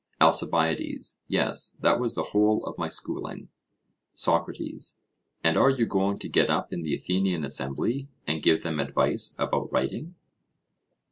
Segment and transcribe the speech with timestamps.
[0.19, 3.49] ALCIBIADES: Yes, that was the whole of my schooling.
[4.15, 4.99] SOCRATES:
[5.43, 9.35] And are you going to get up in the Athenian assembly, and give them advice
[9.37, 10.15] about writing?